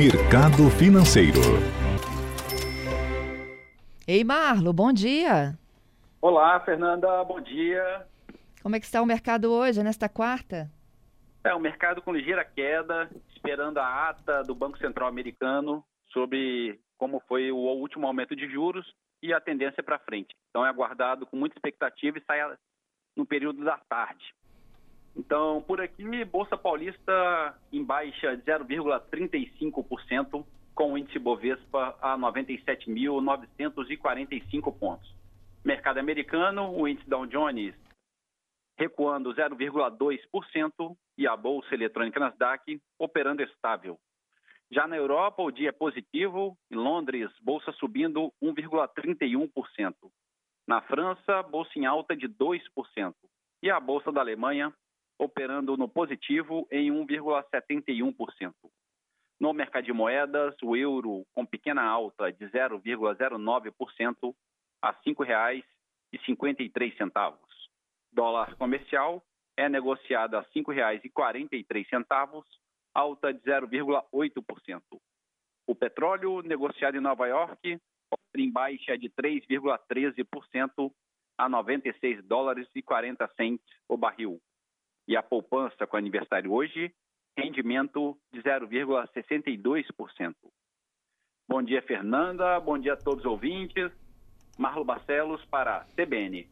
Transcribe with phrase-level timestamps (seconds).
[0.00, 1.42] Mercado Financeiro.
[4.08, 5.58] Ei, Marlo, bom dia.
[6.22, 8.06] Olá, Fernanda, bom dia.
[8.62, 10.70] Como é que está o mercado hoje, nesta quarta?
[11.44, 17.20] É, o mercado com ligeira queda, esperando a ata do Banco Central americano sobre como
[17.28, 18.90] foi o último aumento de juros
[19.22, 20.34] e a tendência para frente.
[20.48, 22.40] Então é aguardado com muita expectativa e sai
[23.14, 24.24] no período da tarde.
[25.16, 34.78] Então, por aqui, Bolsa Paulista em baixa de 0,35%, com o índice Bovespa a 97.945
[34.78, 35.12] pontos.
[35.64, 37.74] Mercado americano, o índice Dow Jones
[38.80, 43.98] recuando 0,2% e a bolsa eletrônica Nasdaq operando estável.
[44.72, 49.94] Já na Europa, o dia é positivo, em Londres, bolsa subindo 1,31%.
[50.66, 52.62] Na França, bolsa em alta de 2%.
[53.62, 54.72] E a bolsa da Alemanha
[55.20, 58.54] operando no positivo em 1,71%.
[59.38, 64.34] No mercado de moedas, o euro com pequena alta de 0,09%
[64.82, 67.42] a R$ 5,53.
[68.10, 69.22] Dólar comercial
[69.56, 72.44] é negociado a R$ 5,43,
[72.94, 74.82] alta de 0,8%.
[75.66, 77.78] O petróleo negociado em Nova York
[78.36, 80.90] em baixa de 3,13%
[81.36, 84.40] a 96 dólares e 40 centes o barril.
[85.10, 86.94] E a poupança com aniversário hoje,
[87.36, 90.34] rendimento de 0,62%.
[91.48, 92.60] Bom dia, Fernanda.
[92.60, 93.90] Bom dia a todos os ouvintes.
[94.56, 96.48] Marlo Barcelos para CBN.